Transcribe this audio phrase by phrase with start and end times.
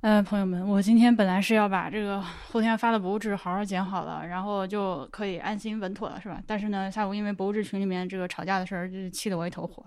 [0.00, 6.42] 呃，朋友们，我今天本来是要把这个后天发的博物志好好剪好了，然后就可以安心稳妥了，是吧？
[6.46, 9.84] 但是呢，下午因为博物志群里面这个吵架的事儿，就气得我一头火。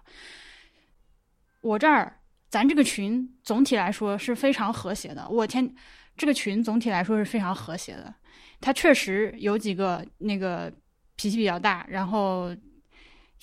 [1.61, 5.27] 我这儿，咱这个群总体来说是非常和谐的。
[5.27, 5.73] 我天，
[6.15, 8.13] 这个群总体来说是非常和谐的。
[8.61, 10.71] 他确实有几个那个
[11.15, 12.55] 脾气比较大，然后。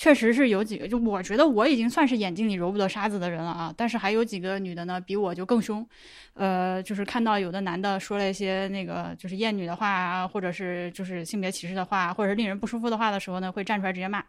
[0.00, 3.74] 确实是有几个，就我觉得我已经算是眼睛里揉不得沙子的人了啊。
[3.76, 5.86] 但是还有几个女的呢，比我就更凶。
[6.32, 14.24] 呃，就是看到有的男的说了一些那个就是厌女的话啊，或者是就是性别歧视的话，或者是令人不舒服的话的时候呢，会站出来直接骂。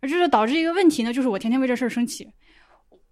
[0.00, 2.28] 而这是导致一个问题呢，就是我天天为这事儿生气。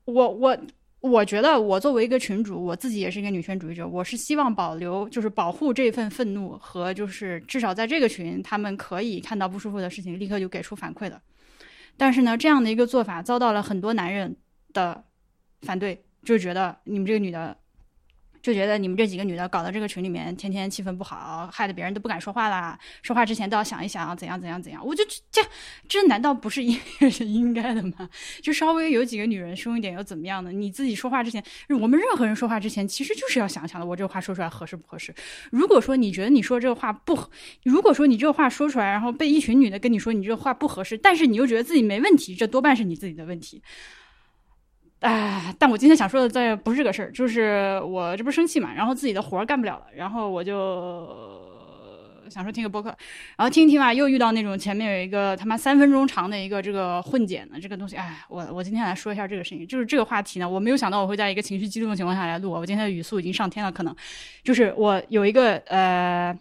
[0.05, 0.58] 我我
[1.00, 11.19] 我觉得我作为一个群主，我自己也是一个女权主义者，我是希望保留就是保护这份愤怒和就是至少在这个群，他们可以看到不舒服的事情，立刻就给出反馈的。
[11.96, 14.36] 但是呢，这样的一个做法遭到了很多男人
[14.72, 15.04] 的
[15.62, 17.56] 反对，就觉得你们这个女的。
[18.44, 22.78] 就觉得你们这几个女的搞到这个群里面，天天气氛不好，害得别人都不敢说话啦。
[23.00, 24.84] 说话之前都要想一想，怎样怎样怎样。
[24.84, 25.41] 我就这，
[25.88, 26.78] 这难道不是应
[27.10, 28.06] 是 应该的吗？
[28.42, 30.52] 就稍微有几个女人凶一点又怎么样呢？
[30.52, 31.42] 你自己说话之前，
[31.80, 35.14] 我们任何人说话之前，其实就是要想想的，我这话说出来合适不合适。
[35.50, 37.19] 如果说你觉得你说这个话不，
[37.62, 43.62] 如果说你这个话说出来，然后被一群女的跟你说你这个话不合适，但是你又觉得自己没问题，这多半是你自己的问题。
[45.05, 51.06] 哎，但我今天想说的这不是这个事儿，就是我这不是生气嘛，然后自己的活儿干不了了，然后我就
[52.30, 52.88] 想说听个播客，
[53.36, 63.94] 然后听一听吧，又遇到那种前面有一个他妈三分钟长的一个这个混剪的这个东西，哎，我我今天来说一下这个事情，就是这个话题呢，我没有想到我会在一个情绪激动的情况下来录，我今天的语速已经上天了，可能
[64.42, 66.34] 就是我有一个呃。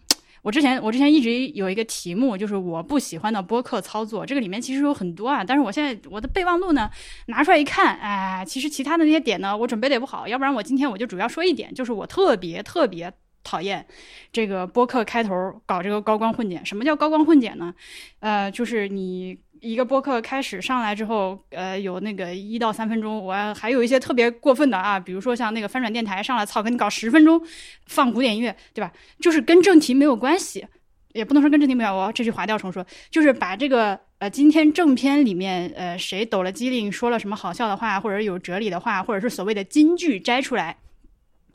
[0.44, 4.24] 我之前我之前一直有一个题目，就是我不喜欢的播客操作。
[4.26, 6.88] 这个里面其实有很多啊，但是我现在我的备忘录呢
[7.28, 10.28] 拿出来一看，哎，其实其他的那些点呢，我准备的也不好。
[10.28, 13.12] 要不然我今天我就主要说一点，就是我特别特别
[13.44, 13.84] 讨厌
[14.32, 15.34] 这个播客开头
[15.66, 16.66] 搞这个高光混剪。
[16.66, 17.74] 什么叫高光混剪呢？
[18.20, 19.38] 呃，就是你。
[19.64, 27.42] 一个播客开始上来之后，呃，有那个一到三分钟，我还有一些特别过分的啊，比如说像那个翻转电台上来，操，给你搞十分钟，
[27.86, 28.92] 放古典音乐，对吧？
[29.22, 30.68] 就是跟正题没有关系，
[31.14, 40.76] 也不能说跟正题没有，我这句划掉重说，就是把这个呃今天正片里面呃谁抖了机灵，说了什么好笑的话，或者有哲理的话，或者是所谓的金句摘出来，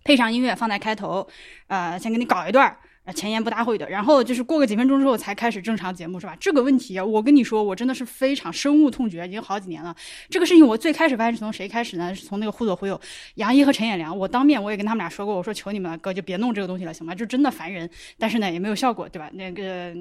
[0.02, 1.28] 配上音乐放在开头，
[1.66, 2.74] 呃，先给你搞一段。
[3.12, 6.36] 前言不搭后语的，然后就是过个几分钟之后才开始正常节目，是吧？
[6.38, 9.94] 这个问题，我跟你说，我真的是非常深恶痛绝，已经好几年了。
[10.28, 12.14] 这个事情我最开始发现是从谁开始呢？
[12.14, 13.00] 是从那个忽左忽右，
[13.36, 14.16] 杨一和陈彦良。
[14.16, 17.14] 我当面我也跟他们俩说过，我说求你们了，哥就别弄这个东西了，行吗？
[17.14, 17.88] 就真的烦人。
[18.18, 19.30] 但是呢，也没有效果，对吧？
[19.32, 19.94] 那个，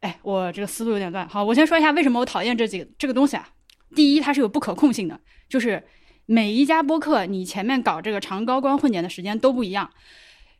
[0.00, 1.28] 哎，我这个思路有点乱。
[1.28, 3.48] 好，我先说一下为什么我讨厌这几个这个东西啊。
[3.94, 5.18] 第一，它是有不可控性的，
[5.48, 5.82] 就是
[6.26, 9.90] 每一家播客你前面搞这个长高光混剪的时间都不一样。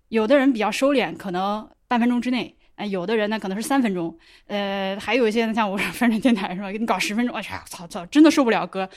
[0.09, 4.17] 有的人比较收敛，可能半分钟之内；呃，有的人呢可能是三分钟。
[4.47, 6.73] 呃，还有一些呢，像我翻转电台是吧？
[6.73, 8.89] 给你搞十分钟，我去，操操，真的受不了，哥！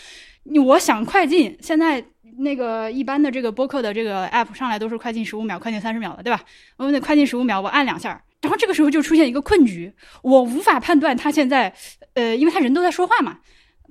[0.66, 2.04] 我想快进，现在
[2.38, 6.42] 那个一般的这个播客的这个 app 上来都是快进十五秒、快进三十秒的，对吧？
[6.78, 9.94] 我得快进十五秒，我按两下，然后这个时候就出现一个困局，
[10.24, 11.74] 我无法判断他现在，
[12.14, 13.40] 呃，因为他人都在说话嘛，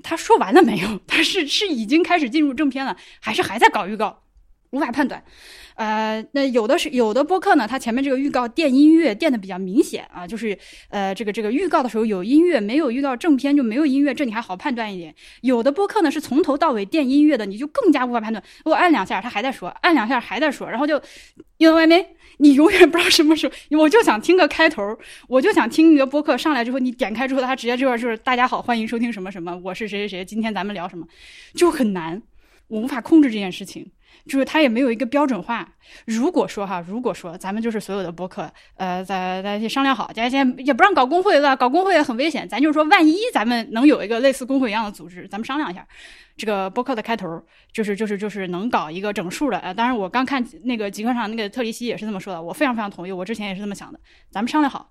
[0.03, 0.99] 他说完了没有？
[1.07, 4.23] 他是是已经开始进入正片了，还是还在搞预告？
[4.71, 5.23] 无法判断。
[5.75, 10.57] 呃，那有的是有的播客呢，它前面这个预告垫音乐垫的比较明显啊，就是
[10.91, 15.15] 呃，这个这个预告的时候有音乐，没有预告正片就没有音乐，这你还好判断一点。
[15.41, 18.43] 有的播客呢是从头到尾垫音乐的，你就更加无法判断。
[18.65, 21.01] 我按两下，他还在说，按两下还在说，然后就
[21.57, 22.07] 有外媒，
[22.39, 23.79] 你永远不知道什么时候。
[23.79, 24.83] 我就想听个开头，
[25.29, 31.07] 我就想听一个播客上来之后，你点开之后，他直接这块就是大家好，欢迎收听什么什么，我是谁谁谁，今天咱们聊什么，
[31.55, 32.21] 就很难，
[32.71, 33.91] 我无法控制这件事情。
[34.27, 35.67] 就是它也没有一个标准化。
[36.05, 42.47] 如果说哈，如果说咱们就是所有的播客，呃，在在商量好，大家先也不让搞工会了，搞工会也很危险。
[42.47, 45.87] 咱就是说，万一咱们能有一个类似工会一样的组织，咱们商量一下，
[46.37, 47.43] 这个播客的开头
[47.73, 49.59] 就是就是就是能搞一个整数的。
[49.61, 53.13] 呃，当然我刚看那个极客上那个特里西也是这么说的，我非常非常同意。
[53.13, 53.99] 我之前也是这么想的。
[54.31, 54.91] 咱们商量好，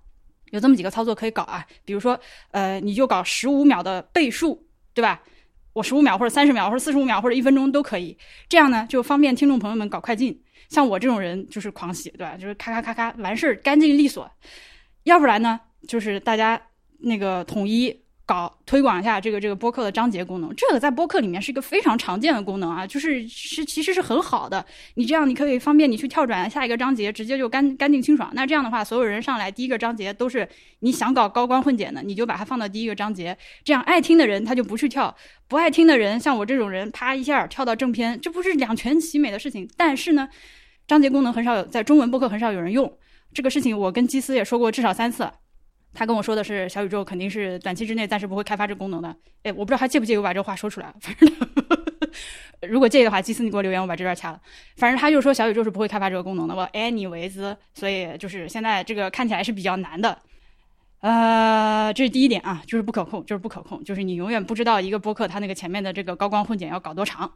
[0.50, 2.18] 有这么几个操作可以搞啊，比如说，
[2.50, 5.22] 呃，你就搞十五秒的倍数，对吧？
[5.72, 8.16] 我十五秒或者三十秒或者四十五秒或者一分钟都可以，
[8.48, 10.42] 这样呢就方便听众朋友们搞快进。
[10.68, 12.36] 像我这种人就是狂喜，对吧？
[12.36, 14.30] 就是咔咔咔咔完事儿，干净利索。
[15.04, 15.58] 要不然呢，
[15.88, 16.60] 就是大家
[16.98, 17.99] 那个统一。
[18.30, 24.64] 搞推广一下这个这个播客的章节功能，这个在播客里面是一个非常常见的功能啊，就是是其实是很好的。
[24.94, 28.30] 你这样你可以方便你去跳转下一个章节，直接就干干净清爽。
[28.32, 30.48] 那这样的话，所有人上来第一个章节都是
[30.78, 33.36] 你想搞高光混剪的，你就把它放到第一个章节。
[33.64, 35.12] 这样爱听的人他就不去跳，
[35.48, 39.68] 不爱听的人像我这种人，啪一下跳到正片，这不是两全其美的事情。
[39.76, 40.28] 但是呢。
[40.86, 42.92] 章节功能很少有在中文播客很少有人用。
[43.32, 45.30] 这个事情我跟基斯也说过至少三次，
[45.92, 49.14] 他跟我说的是小宇宙肯定是短期之内暂时不会开发这个功能的。
[49.42, 51.28] 哎，我不知道他介不介意我把这话说出来，反正
[52.68, 54.40] 如果介意的话，基斯你给我留言，我把这段掐了。
[54.76, 56.54] 反正他就说小宇宙是不会开发这个功能的。
[56.54, 60.18] 我 anyways，所以就是现在这个看起来是比较难的。
[61.00, 67.32] 呃，这是第一点啊，就是不可控，就是不可控，就是你永远不知道一个播客它那个前面的这个高光混剪要搞多长。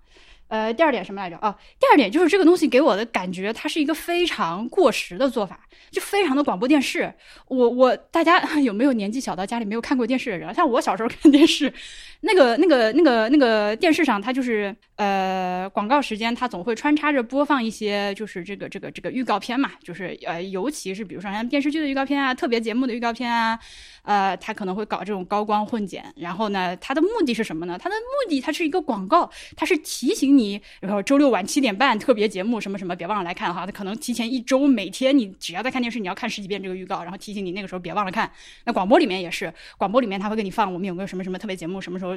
[0.49, 1.37] 呃，第二点什么来着？
[1.39, 5.59] 啊，第二点就是这个东西给我的感觉，它是一个非常过时的做法，
[5.91, 7.13] 就非常的广播电视。
[7.49, 10.53] 我我大家 有没有年纪小到家里没有看过电视的人？
[10.55, 11.73] 像我小时候看电视，
[12.21, 23.59] 那个那个那个那个电视上，它就是呃广告时间，它总会穿插着播放一些就是这个这个这个预告片嘛，就是呃尤其是比如说像电视剧的预告片啊，特别节目的预告片啊。
[24.05, 27.77] 呃，他可能会搞这种高光混剪，然后呢，他的目的是什么呢？
[27.79, 33.67] 他的目的，它是一个广告，它是提醒你，然后周六晚七点半特别节目什么什么，别忘了来看哈。
[33.67, 38.31] 他可能提前一周，每天你只要在看电视，你要看十几遍这个预告，然后提醒你那个时候别忘了看。
[38.65, 42.15] 那广播里面也是，广播里面他会给你放我们有没有什么什么特别节目，什么时候。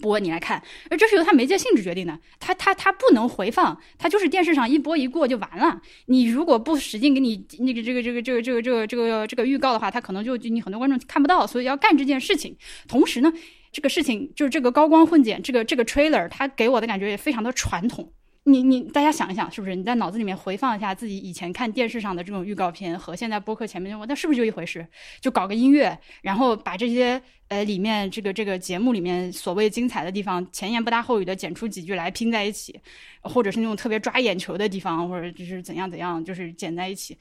[0.00, 5.80] 播你来看，而这是由它媒介性质决定的，它它它不能回放，它就是电视上一播一过就完了。
[6.06, 12.56] 你如果不使劲给你那个这个这个这个这个这个这个这个预告的话，它可能就你很多观众看不到，所以要干这件事情。
[12.88, 13.32] 同时呢，
[13.70, 18.12] 这个事情就是这个高光混剪，这个这个 trailer，它给我的感觉也非常的传统。
[18.44, 19.76] 你你大家想一想，是不是？
[19.76, 24.84] 你在脑子里面回放一下自己以前看电视上的这种预告片和现在播客前面，那是不是就一回事？
[25.20, 32.80] 就搞个音乐，然后把这些呃里面这个这个节目里面所谓精彩的地方，前言不搭后语的剪出几句来拼在一起，
[33.20, 37.16] 或者是那种特别抓眼球的地方，或者就是怎样怎样，就是剪在一起。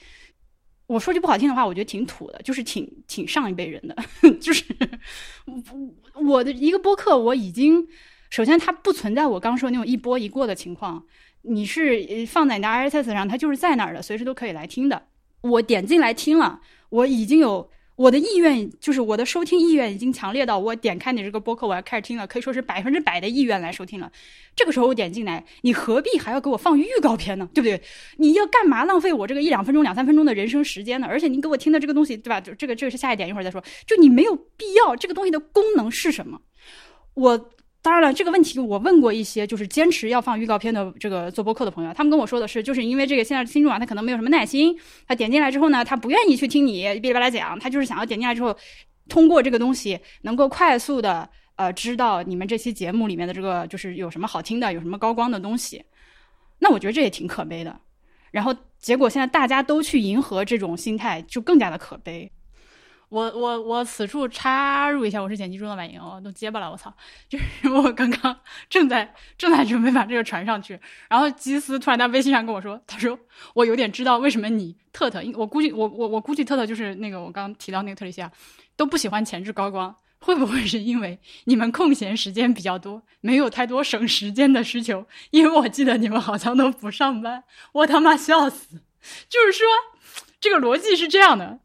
[0.87, 3.95] 我说句不好听的话，我觉得挺土的，就是挺挺上一辈人的，
[4.39, 4.63] 就是
[6.15, 7.85] 我的一个播客，我已经。
[8.29, 11.03] 首先，它不存在我刚说那种一播一过的情况。
[11.41, 15.01] 你是放在你的 RSS 上，它就是在那儿的，随时都可以来听的。
[15.41, 16.59] 我点进来听了，
[16.89, 24.11] 我已经有我的意愿，就是我的收听意愿已经强烈到我点开你这个播客，我要开始听了，可以说是百分之百的意愿来收听了。
[24.53, 27.49] 这个时候我点进来，你何必还要给我放预告片呢？
[27.53, 27.81] 对不对？
[28.17, 31.07] 你要干嘛浪费我这个一两分钟、两三分钟的人生时间呢？
[31.09, 32.41] 而且你给我听的这个东西，对吧？
[32.41, 33.63] 就这个，这个是下一点，一会儿再说。
[33.87, 36.41] 就你没有必要，这个东西的功能是什么？
[37.13, 37.49] 我。
[37.81, 44.77] 当然了，这个问题我问过一些就是坚持要放预告片的这个做播客的朋友，他们跟我说的是，就是因为这个现在听众啊，他可能没有什么耐心，
[45.07, 48.53] 他点进来之后呢，他不愿意去听你哔哩吧啦讲，他就是想要点进来之后，
[49.07, 55.81] 通过这个东西能够快速的呃知道你们这期节目里面的这个就是有什么好听的，有什么高光的东西。
[56.59, 57.79] 那我觉得这也挺可悲的。
[58.31, 62.29] 然后结果现在大家都去迎合这种心态，就更加的可悲。
[63.09, 66.93] 我我我此处插入一下，我是剪辑中的婉莹，我，都结巴了，我操！
[67.27, 68.39] 就是 我刚刚
[68.69, 70.79] 正在正在准备把这个传上去，
[71.09, 73.17] 然后基斯突然在微信上跟我说，他说
[73.55, 78.31] 我有点知道为什么你特特，我估计我我我估计特特就是那个我刚提到那个特里西亚
[78.75, 85.03] 都不喜欢前置高光，会不会是因为你们空闲时间比较多，没有太多省时间的需求？
[85.31, 88.83] 因为我记得你们好像都不上班，我他妈笑死！
[89.27, 89.65] 就是说
[90.39, 91.59] 这个逻辑是这样的。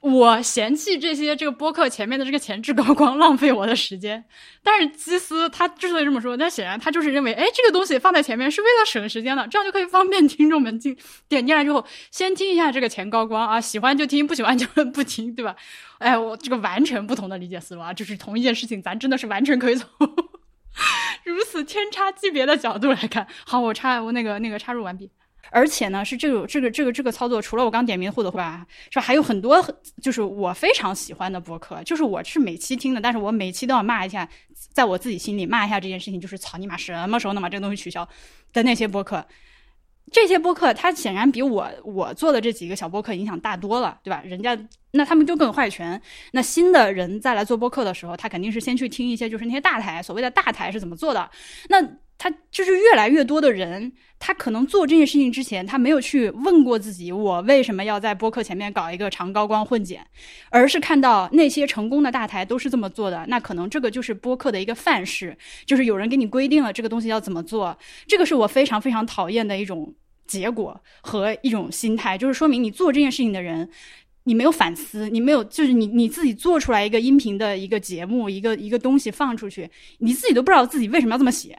[0.00, 4.24] 我嫌弃这些这个播客前面的这个前置高光浪费我的时间，
[4.62, 10.96] 但是基斯他之所以这么说，那显然他就是认为，哎，这个东西放在前面是为了省时间的，这样就可以方便听众们进
[11.28, 15.56] 点进来之后先听一下这个前高光啊，喜欢就听，不喜欢就不听，对吧？
[15.98, 19.88] 哎，我这个完全不同的理解思路啊，就是同一件事情，咱真的是完全可以从
[21.24, 23.26] 如此天差级别的角度来看。
[23.44, 25.10] 好，我插我那个那个插入完毕。
[25.50, 29.02] 而且呢，是这个这个这个这个操作，除了我刚点名互的话，是吧？
[29.02, 29.64] 还有很多，
[30.02, 34.28] 就是我非常喜欢的博客，就是我是每期听的，但是我每期都要骂一下，
[34.72, 38.08] 在我自己心里骂一下这件事情，就是操你妈，什么时候能把这个东西取消
[38.52, 39.24] 的那些博客。
[40.10, 44.22] 这些播客，它显然比我我做的这几个小播客影响大多了，对吧？
[44.24, 44.58] 人家
[44.92, 46.00] 那他们就更坏权。
[46.32, 51.30] 那新的人再来做播客的时候，他肯定是先去听一些就是那些大台所谓的大台是怎么做的。
[51.68, 51.82] 那
[52.18, 60.04] 他就是越来越多的人，他可能做这件事情之前，他没有去问过自己，我为什么要在播客前面搞一个长高光混剪，
[60.50, 69.94] 而是看到那些成功的大台都是这么做的，那可能这个就是播客的一个范式，就是有人给你规定了这个东西要怎么做，这个是我非常非常讨厌的一种
[70.26, 73.70] 结果和一种心态，就是说明你做这件事情的人，
[74.24, 81.56] 你没有反思，你没有就是你你自己做出来一个音频的一个节目，一个一个东西放出去，你自己都不知道自己为什么要这么写。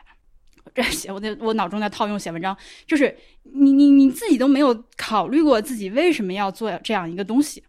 [0.74, 2.56] 这写我在我脑中在套用写文章，
[2.88, 3.16] 就是
[3.54, 7.64] 你你你自己都没有考虑过自己为什么要做这样一个东西，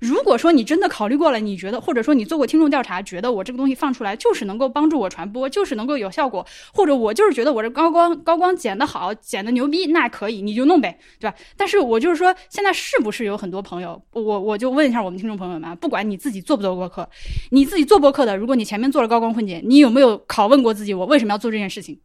[0.00, 11.36] 如果说你真的考虑过了，你觉得或者说你做过听众调查，觉得我这个东西放出来就是能够帮助我传播，就是能够有效果，或者我就是觉得我这高光高光剪得好，剪得牛逼，那可以你就弄呗，对吧？
[11.56, 17.08] 但是我就是说，现在是不是有很多朋友，我我就问一下我们听众朋友们，不管你自己做不做播客，
[17.50, 21.98] 你自己做播客的，如果你前面做了高光混剪，你有没有拷问过自己，我为什么要做这件事情？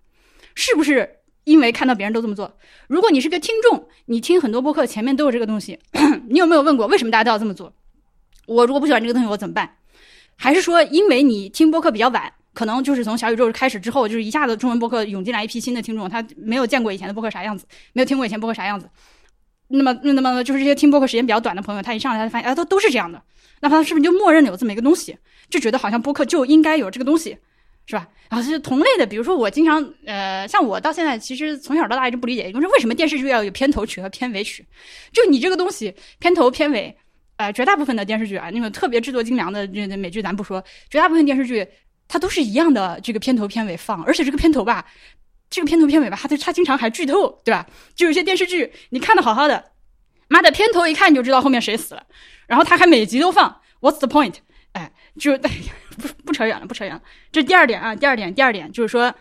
[0.56, 1.20] 是不是？
[1.46, 2.58] 因为看到别人都这么做，
[2.88, 5.78] 如果你是个听众，你听很多播客前面都有这个东西，
[6.30, 7.74] 你有没有问过为什么大家都要这么做？
[8.46, 9.70] 我如果不喜欢这个东西，我怎么办？
[10.38, 18.90] 还是说因为你听播客比较晚，可能就是从小宇宙开始之后，就是一下子中文播客涌进来一批新的听众，他没有见过以前的播客啥样子，没有听过以前播客啥样子。
[19.68, 23.22] 那么，那么就是这些听播客时间比较短的朋友，他一上来他发现，哎，都都是这样的，
[23.60, 25.18] 那他是不是就默认有这么一个东西，
[25.50, 27.38] 就觉得好像播客就应该有这个东西？
[27.86, 28.08] 是吧？
[28.30, 34.66] 然后就是同类的，比如说我经常，呃，像我到现在其实从小到大一直不理解，就是为什么电视剧要有片头曲和片尾曲？
[35.12, 36.96] 就你这个东西，片头片尾，
[37.38, 41.68] 呃，绝大部分的电视剧啊，那种特别制作精良的这美剧咱不说，绝大部分电视剧
[42.08, 44.86] 它都是一样的，这个片头片尾放，而且这个片头吧，
[45.50, 47.68] 这个片头片尾吧，它它经常还剧透，对吧？
[47.96, 49.72] 就有些电视剧你看的好好的，
[50.30, 52.04] 妈的片头一看你就知道后面谁死了，
[52.48, 54.36] 然后他还每集都放，What's the point？
[54.72, 55.38] 哎，就
[55.98, 57.02] 不不扯远了，不扯远了。
[57.32, 59.14] 这是第二点啊，第二点，第二点就是说，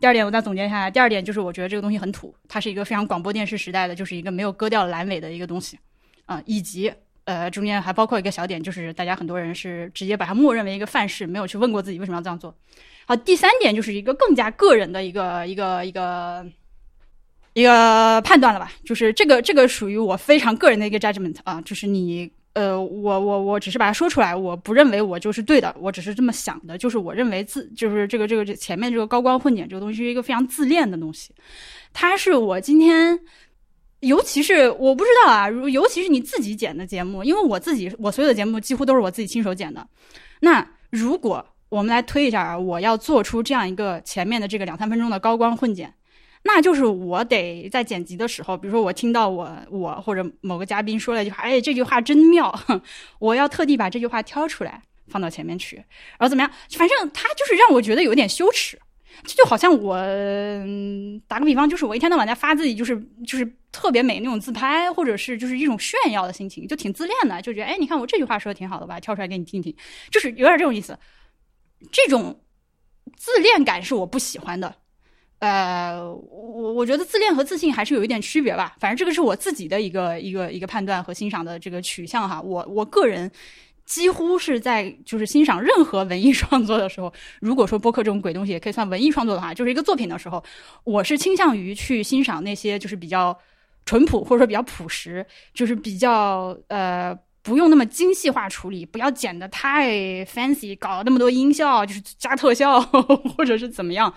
[0.00, 5.78] 第二点我再总结一下，第二点就是我觉得这个东西很土，它是一个非常广播电视时代的，就是一个没有割掉阑尾的一个东西
[6.26, 6.92] 啊，以及
[7.24, 12.54] 呃中间还包括一个小点，就是大家很多人是直接把它默认为一个范式，没有去问过自己为什么要这样做。
[13.06, 16.46] 好，第三点就是一个更加个人的一个一个一个
[17.54, 22.30] 一个判断了吧，就是这个这个属于我非常个人的一个 judgment 啊，就是你。
[22.58, 31.32] 呃，我我我只是把它说出来，我不认为我就是对的，我只是这么想的，就是我认为自就是这个这个这前面这个高光混剪这个东西是一个非常自恋的东西，
[31.92, 33.16] 它是我今天，
[34.00, 39.86] 尤其是我不知道啊，尤其是你自己剪的节目，因为我自己我所有的节目几乎都是我自己亲手剪的，
[40.40, 45.94] 那如果我们来推一下啊，我要做出这样一个前面的这个两三分钟的高光混剪。
[46.44, 52.52] 那就是我得在剪辑的时候，比如说我听到我我或者某个嘉宾说了一句话，哎，这句话真妙，
[53.18, 56.50] 我要特地把这句话挑出来放到前面去，然后怎么样？
[56.70, 58.78] 反正他就是让我觉得有点羞耻，
[59.24, 59.96] 就好像我
[61.26, 69.74] 打个比方，就是我一天到晚在发自己就是就是特别美那种自拍，或者是就是一种炫耀的心情，就挺自恋的，就觉得哎，你看我这句话说的挺好的吧，挑出来给你听听，
[70.10, 70.98] 就是有点这种意思。
[71.92, 72.40] 这种
[73.16, 74.74] 自恋感是我不喜欢的。
[75.40, 78.74] 呃，我我觉得自恋和自信还是有一点区别吧。
[78.80, 82.40] 反正这个是我自己的一个一个一个判断和欣赏的这个取向哈。
[82.40, 83.30] 我我个人
[83.84, 90.42] 几乎是在就是欣赏任何文艺创作的时候，如果说播客这种鬼东西也可以算文艺创作的话，就是一个作品的时候，
[90.82, 93.38] 我是倾向于去欣赏那些就是比较
[93.86, 99.90] 淳朴或者说比较朴实，就是比较呃不用那么精细化处理，不要剪得太
[100.26, 102.80] fancy，搞那么多音效，就是加特效
[103.38, 104.12] 或者是怎么样。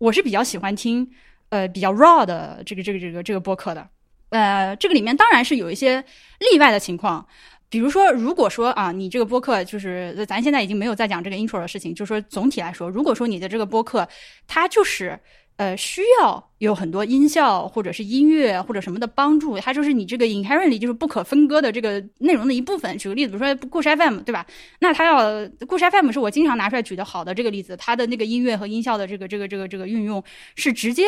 [0.00, 1.06] 我是比较喜欢听，
[1.50, 3.86] 呃，比较 raw 的这个这个这个这个播客的，
[4.30, 6.02] 呃，这个里面当然是有一些
[6.38, 7.26] 例外的情况，
[7.68, 14.08] 比如说，如果说啊，你这个播客就是，咱现在已经没有在讲这个 intro 的事情，就是说总体来说，如果说你的这个播客
[14.48, 15.20] 它就是。
[15.60, 22.96] 呃，需要有很多音效或者是音乐或者什么的帮助，它就是你这个 inherently 就是不可分割的这个内容的一部分。
[22.96, 24.46] 举个例子，比如说故事 FM，对吧？
[24.78, 30.24] 那它要故事 FM 是我经常拿出来举的好的这个例子，它的那个音乐和音效的这个这个这个这个运用
[30.56, 31.04] 是直接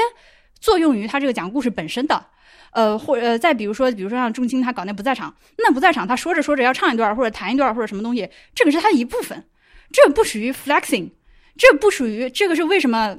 [0.60, 2.26] 作用于它这个讲故事本身的。
[2.72, 9.44] 呃，或呃，再比如说，比如说像仲青他搞那不在场，那不在场他说着说着要唱一段或者弹一段或者什么东西，这个是他的一部分，
[9.90, 11.12] 这不属于 flexing，
[11.56, 13.16] 这不属于这个是为什么？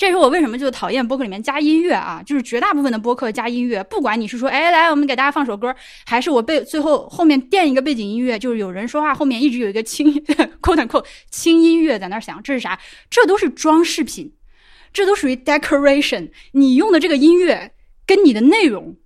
[0.00, 2.22] 这是我为什么就讨厌播客里面加音乐啊？
[2.24, 5.76] 就是绝大部分的播客加音乐，不管你是说，哎，来，我们给大家放首歌，
[6.06, 10.10] 还是我背最后后面垫一个背景音乐，就是有人说话后面一直有一个轻
[10.62, 12.80] 扣点扣轻音乐在那响，这是啥？
[13.10, 14.32] 这都是装饰品，
[14.90, 16.30] 这都属于 decoration。
[16.52, 17.74] 你用的这个音乐
[18.06, 18.96] 跟你的内容。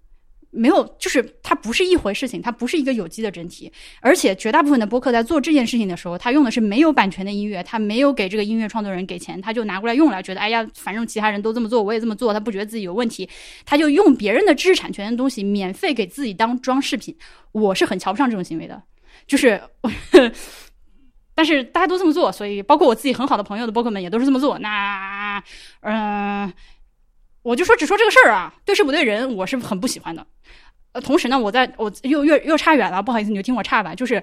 [0.55, 3.73] 没有，就是它不是一回事情，它不是一个有机的整体。
[4.01, 13.29] 而且绝大部分的播客在做这件事情的时候，他用的是没有版权的音乐，他没有给这个音乐创作人给钱，他就拿过来用了，觉得哎呀，反正其他人都这么做，我也这么做，他不觉得自己有问题，
[13.67, 17.17] 他就用别人的知识产权的东西免费给自己当装饰品。
[17.53, 18.83] 我是很瞧不上这种行为的，
[19.27, 19.61] 就是，
[21.35, 24.59] 但是大家都这么做，所以包括我自己很好的朋友的播客们也都是这么做。
[24.61, 25.43] 那，
[25.81, 26.53] 嗯。
[27.45, 30.27] 我就说，只说这个事儿啊，对事不对人，我是很不喜欢的。
[30.93, 33.95] 呃，同时呢，我在我又又又差远了，不好意思，你就听我差吧。
[33.95, 34.23] 就是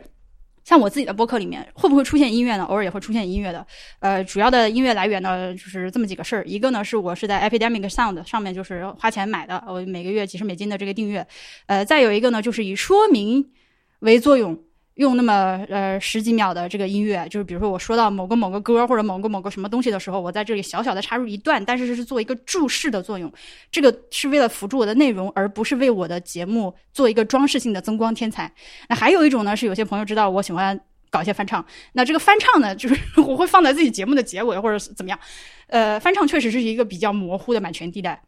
[0.63, 2.63] 像我自己的播客里面，会不会出现音乐呢？
[2.63, 3.63] 偶尔也会出现音乐的。
[3.99, 6.43] 呃，主要的音乐来源呢，就是这么几个事儿。
[6.47, 11.25] 一个呢，是我是在 Epidemic Sound 上面就是花钱买的，我每个月几十美金的这个订阅。
[11.67, 13.51] 呃，再有一个呢，就是以说明
[13.99, 14.59] 为作用。
[15.01, 23.31] 用那么呃十几秒的这个音乐，就是比如说我说到某个某个歌或者某个某个什么东西的时候，我在这里小小的插入一段，但是是做一个注释的作用，
[23.71, 28.53] 这个是为了辅助我的内容，而不是为我的节目做一个装饰性的增光添彩。
[28.87, 30.79] 那还有一种呢，是有些朋友知道我喜欢
[31.09, 35.19] 搞一些翻唱，那这个翻唱呢，就是我会放在自己节目的结尾或者怎么样，
[35.67, 38.21] 呃，翻唱确实是一个比较模糊的版权地带，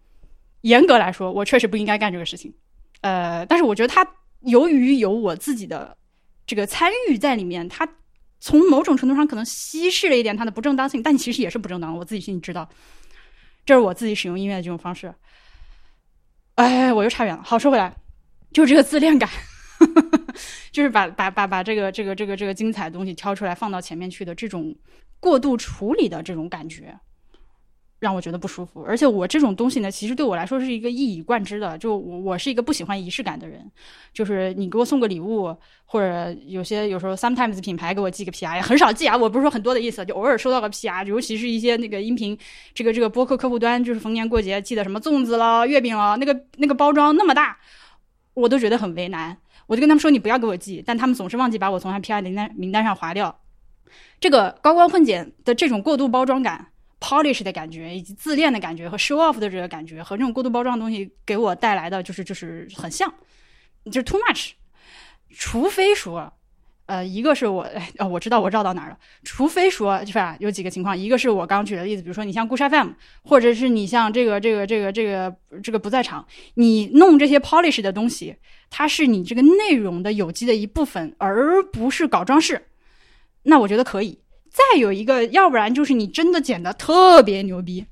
[0.62, 2.54] 严格来说，我确实不应该干这个事情。
[3.02, 4.06] 呃，但是我觉得它
[4.42, 5.96] 由于有我自己的
[6.46, 7.88] 这个参与在里面，它
[8.40, 11.98] 从某种程度上可能稀释了一点它的不正当性，但其实也是不正当。
[11.98, 12.68] 我自己心里知道，
[13.66, 15.14] 这是我自己使用音乐的这种方式。
[16.56, 17.42] 哎，我又差远了。
[17.44, 17.96] 好，说回来，
[18.52, 19.30] 就这个自恋感，
[20.72, 24.76] 就是把把把把这个这个这个这个精彩的东西挑出来放到前面去的这种
[25.20, 27.00] 过度处理的这种感觉。
[28.04, 31.78] 让我觉得不舒服，而且我这种东西呢，其实对我来说是一个一以贯之的。
[31.78, 33.66] 就我我是一个不喜欢仪式感的人，
[34.12, 35.56] 就是你给我送个礼物，
[35.86, 42.38] 或者有些有时候 sometimes 品牌给我寄个 PR，很少寄啊，我不是说很多的意思，就偶尔收到个 PR，尤其是一些那个音频
[42.74, 47.58] 这个这个播客客户端，就是逢年过节寄的什么粽子了、月饼了，那个那个包装那么大，
[48.34, 49.38] 我都觉得很为难。
[49.68, 53.40] 我就跟他们说你不要给我寄，但他们总是忘记把我从他 PR 名单名单上划掉。
[54.20, 56.73] 这个高光混剪的这种过度包装感。
[57.04, 63.14] Polish 的感觉，以及自恋的感觉和 show off 的这个感觉，和这种过度包装的东西给我带来的就是就是很像，
[63.86, 64.52] 就是 too much。
[65.36, 66.32] 除非说，
[66.86, 67.68] 呃，一个是我，
[67.98, 68.98] 哦，我知道我绕到哪儿了。
[69.24, 72.92] 除非说，是吧，有几个情况，一个是我刚举的例子，比如说你像故事 FM，
[73.24, 78.38] 或者是你像这个这个这个这个这个不在场，你弄这些 polish 的东西，
[78.70, 82.68] 它是你这个内容的有机的一部分，而不是搞装饰，
[83.44, 84.23] 那我觉得可以。
[84.54, 87.88] 再有一个，要不然就是你真的剪的特别牛逼，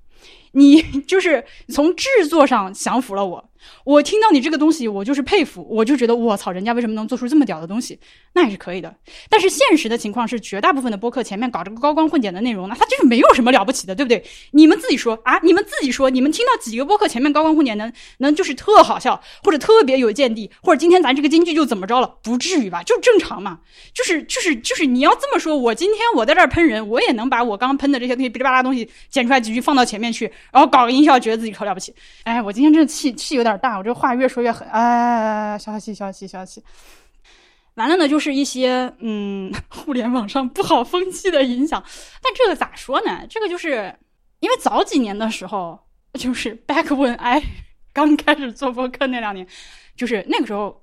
[0.51, 3.50] 你就是从制作上降服了我。
[3.83, 7.99] 我听到你这个东西，我就是佩服，我就觉得我操，人家为什么能做出这么屌的东西？
[8.33, 8.95] 那也是可以的。
[9.29, 14.23] 但是现实的情况是，绝大部分的播客前面搞这个高光混剪的内容呢，它就是没有什么了不起的，对不对？
[14.51, 22.15] 你们自己说啊，你们自己说，你们听到几个播客前面高光混剪能能就是特好笑，或者特别有见地，或者今天咱这个京剧就怎么着了？
[22.23, 22.81] 不至于吧？
[22.83, 23.59] 就正常嘛。
[23.93, 31.93] 就是 就是就是你要这么说，我今天我在这儿喷人，我也能把我刚喷的这些东西哔哩吧啦东西剪出来几句放到前面去，然后搞个音效，觉得自己可了不起。
[32.23, 33.50] 哎，我今天真的气气有点。
[33.57, 36.63] 大，我这话越说越狠，哎，消气消气消气，
[37.75, 41.83] 完了呢，就是一些嗯，互联网上不好风气的影响。
[42.21, 43.25] 但这个咋说呢？
[43.29, 43.95] 这个就是
[44.39, 45.79] 因为早几年的时候，
[46.13, 47.41] 就是 back when I
[47.93, 49.47] 刚开始做播客那两年，
[49.95, 50.80] 就是那个时候。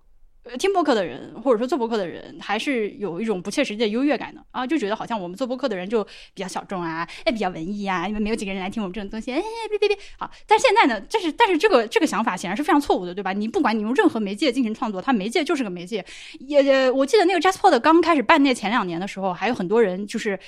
[0.57, 6.03] 听播客的人，或者说做播客的人，还是有一种不切实际的优越感的啊，就觉得好像我们做播客的人就
[6.35, 10.31] 比较小众啊，哎，比较文艺啊，因为没有几个人来听我们这种东西，哎，别别别，好。
[10.47, 13.33] 但现在呢，这是但是这个这个想法显然是非常错误的，对吧？
[13.33, 16.05] 你不管你用任何媒介进行创作，它媒介就是个媒介。
[16.41, 20.39] 也也我记得那个 JustPod 刚开始办那前两年的时候，还有很多人就是，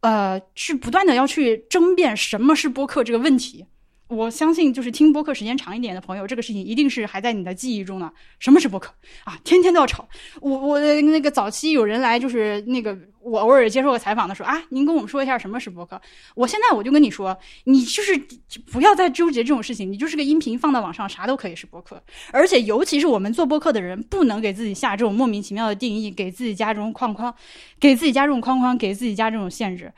[0.00, 3.66] 呃，去不断的要去争辩什么是播客这个问题。
[4.08, 8.10] 我相信，就是听播客时间长一点的朋友，这个事情一定是还在你的记忆中呢。
[8.38, 8.92] 什么是播客
[9.24, 9.38] 啊？
[9.44, 10.08] 天天都要吵。
[10.40, 16.00] 我我那个早期有人来，就是那个我偶尔接受个采访的时候啊，您跟我们说一下什么是播客。
[16.34, 18.18] 我现在我就跟你说，你就是
[18.72, 22.02] 不要再纠结这种事情，你就是个音频放到网上，啥都可以是播客。
[22.32, 27.34] 而且尤其是我们做播客的人，不能给自己下这种莫名其妙的定义，给自己加这种框框，
[27.78, 29.92] 给自己加这种框框，给自己加这种限制。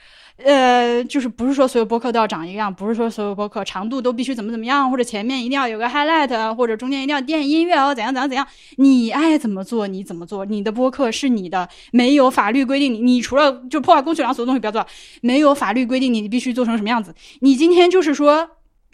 [0.45, 14.87] 呃，就是不是说所有播客都要长一样，不是说所有播客长度都必须怎么怎么样，或者前面一定要有个 highlight，或者中间一定要垫音乐哦，怎样怎样怎样，你爱怎么做你怎么做，你的播客是你的，没有法律规定你，你除了就破坏公序良俗的东西不要做，
[15.23, 17.15] 没有法律规定你必须做成什么样子。
[17.41, 18.49] 你今天就是说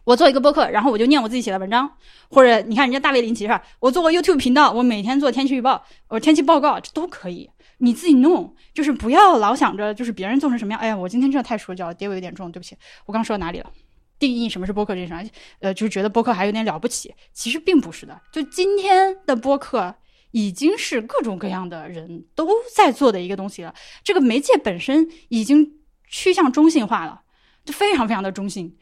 [0.05, 1.91] 我做一个播客，然后我就念我自己写的文章，
[2.31, 3.63] 或者你看人家大卫林奇是吧？
[3.81, 7.51] 我做过 YouTube 频道，我每天做天气预报，我天气报告，这都可以。
[7.79, 10.81] 你自己弄，就是不要老想着就是别人做成什么样。
[10.81, 12.77] 哎呀，我今天真的太说教了，跌尾有点重，对不起。
[13.05, 13.71] 我刚说到哪里了？
[14.19, 18.19] 定义什么是播客这事，呃，就是觉得播客还有点了不起，其实并不是的。
[18.33, 19.95] 就今天的播客
[20.31, 23.75] 已经是各种各样的人都在做的一个东西了。
[24.03, 27.21] 这个媒介本身已经趋向中性化了，
[27.65, 28.77] 就非常非常的中性。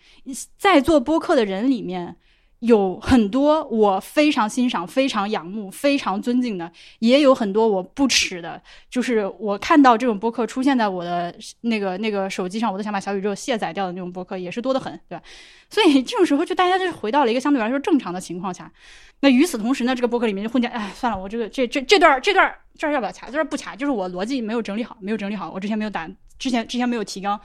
[0.56, 2.16] 在做播客的人里面。
[2.64, 8.60] 有很多我非常欣赏、非常仰慕、非常尊敬的，也有很多我不耻的。
[8.88, 15.22] 就是我看到这种播客出现在我的那个那个手机上，我都想把小宇宙卸载掉的那种播客，也是多得很，对吧？
[15.68, 18.72] 所以这种时候，就大家就回到了一个相对来说正常的情况下。
[19.20, 23.26] 那与此同时呢，这个播客里面就混进，哎，算了，我这个这这这段这段这儿要不要卡？
[23.26, 27.38] 这段不卡，就是我逻辑没有整理好，没有整理好，我之前没有打，之前之前没有提纲。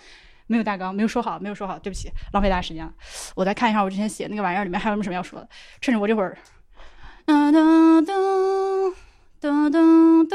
[0.49, 2.91] 没有大纲，没有说好，没有说好，对不起，浪费大家时间了。
[3.35, 5.47] 我再看一下我之前写那个玩意儿里面还有什么要说的，
[5.79, 6.23] 趁着我这会。
[7.25, 8.13] 哒哒哒
[9.39, 10.25] 哒哒哒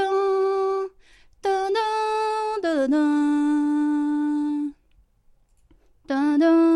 [6.16, 6.73] 哒哒。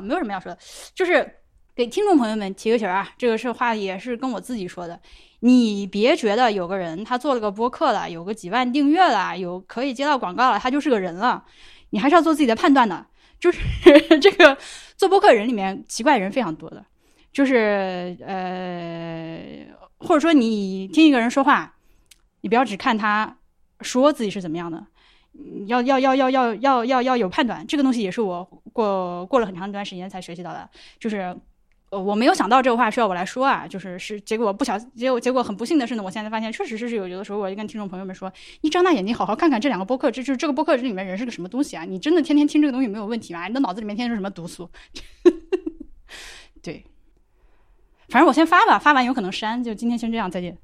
[0.00, 0.58] 没有什么要说的，
[0.94, 1.36] 就是
[1.74, 5.00] 给听众朋友们提个醒啊，这个是话也是跟我自己说的。
[5.40, 11.44] 你别觉得有个人他做了个播客了，有个几万订阅了，有可以接到广告了，他就是个人了。
[11.90, 13.06] 你还是要做自己的判断的。
[13.40, 13.58] 就是
[14.20, 14.58] 这个
[14.98, 16.84] 做播客人里面奇怪人非常多的，
[17.32, 21.74] 就是呃，或者说你听一个人说话，
[22.42, 23.38] 你不要只看他
[23.80, 24.86] 说自己是怎么样的，
[25.66, 27.66] 要要要要要要要要有判断。
[27.66, 31.36] 这个东西也是我过过了很长一段时间才学习到的，就是。
[31.92, 41.84] 呃，我没有想到这个话需要我来说啊，就是是结果不小，结果结果很不幸的是呢，我现在发现确实是是有有的时候，我就跟听众朋友们说，你张大眼睛好好看看这两个播客，这就是这个播客这里面人是个什么东西啊？
[41.84, 43.48] 你真的天天听这个东西没有问题吗？
[43.48, 44.70] 你的脑子里面天天是什么毒素？
[46.62, 46.84] 对，
[48.08, 50.56] 反正我先发吧，发完有可能删，就今天先这样，再见。